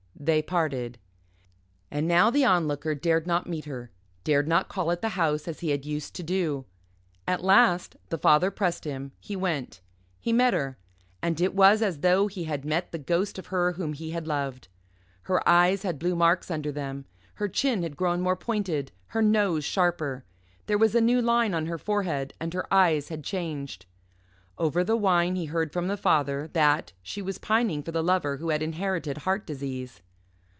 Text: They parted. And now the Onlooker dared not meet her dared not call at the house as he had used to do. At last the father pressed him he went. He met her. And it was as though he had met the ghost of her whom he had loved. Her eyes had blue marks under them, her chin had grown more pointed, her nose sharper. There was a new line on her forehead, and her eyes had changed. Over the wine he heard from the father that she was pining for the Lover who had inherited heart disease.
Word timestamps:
They 0.23 0.43
parted. 0.43 0.99
And 1.89 2.07
now 2.07 2.29
the 2.29 2.45
Onlooker 2.45 2.93
dared 2.93 3.25
not 3.25 3.47
meet 3.49 3.65
her 3.65 3.89
dared 4.23 4.47
not 4.47 4.69
call 4.69 4.91
at 4.91 5.01
the 5.01 5.09
house 5.17 5.47
as 5.47 5.61
he 5.61 5.71
had 5.71 5.83
used 5.83 6.15
to 6.15 6.21
do. 6.21 6.65
At 7.27 7.43
last 7.43 7.95
the 8.09 8.19
father 8.19 8.51
pressed 8.51 8.83
him 8.85 9.13
he 9.19 9.35
went. 9.35 9.81
He 10.19 10.31
met 10.31 10.53
her. 10.53 10.77
And 11.23 11.41
it 11.41 11.55
was 11.55 11.81
as 11.81 12.01
though 12.01 12.27
he 12.27 12.43
had 12.43 12.63
met 12.65 12.91
the 12.91 12.99
ghost 12.99 13.39
of 13.39 13.47
her 13.47 13.71
whom 13.71 13.93
he 13.93 14.11
had 14.11 14.27
loved. 14.27 14.67
Her 15.23 15.41
eyes 15.49 15.81
had 15.81 15.97
blue 15.97 16.15
marks 16.15 16.51
under 16.51 16.71
them, 16.71 17.05
her 17.35 17.47
chin 17.47 17.81
had 17.81 17.97
grown 17.97 18.21
more 18.21 18.35
pointed, 18.35 18.91
her 19.07 19.23
nose 19.23 19.65
sharper. 19.65 20.23
There 20.67 20.77
was 20.77 20.93
a 20.93 21.01
new 21.01 21.19
line 21.19 21.55
on 21.55 21.65
her 21.65 21.79
forehead, 21.79 22.35
and 22.39 22.53
her 22.53 22.71
eyes 22.71 23.07
had 23.09 23.23
changed. 23.23 23.87
Over 24.59 24.83
the 24.83 24.95
wine 24.95 25.35
he 25.35 25.45
heard 25.45 25.73
from 25.73 25.87
the 25.87 25.97
father 25.97 26.47
that 26.53 26.93
she 27.01 27.23
was 27.23 27.39
pining 27.39 27.81
for 27.81 27.91
the 27.91 28.03
Lover 28.03 28.37
who 28.37 28.49
had 28.49 28.61
inherited 28.61 29.17
heart 29.19 29.47
disease. 29.47 30.03